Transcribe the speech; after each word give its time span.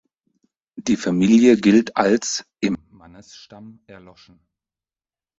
Die 0.77 0.97
Familie 0.97 1.57
gilt 1.57 1.95
als 1.95 2.43
im 2.59 2.75
Mannesstamm 2.89 3.81
erloschen. 3.85 4.39